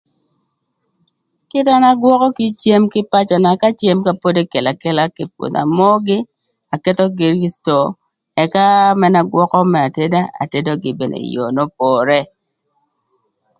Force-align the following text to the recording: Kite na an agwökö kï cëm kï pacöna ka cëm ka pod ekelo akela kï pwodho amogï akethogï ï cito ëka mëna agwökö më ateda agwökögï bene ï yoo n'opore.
Kite 1.49 1.71
na 1.71 1.73
an 1.79 1.85
agwökö 1.91 2.27
kï 2.37 2.47
cëm 2.61 2.83
kï 2.93 3.01
pacöna 3.11 3.51
ka 3.61 3.69
cëm 3.79 3.97
ka 4.05 4.11
pod 4.21 4.35
ekelo 4.43 4.69
akela 4.73 5.03
kï 5.15 5.23
pwodho 5.35 5.59
amogï 5.63 6.17
akethogï 6.75 7.27
ï 7.45 7.49
cito 7.53 7.79
ëka 8.43 8.65
mëna 9.01 9.19
agwökö 9.23 9.59
më 9.71 9.79
ateda 9.87 10.21
agwökögï 10.43 10.97
bene 10.99 11.17
ï 11.25 11.31
yoo 11.35 11.49
n'opore. 11.55 12.19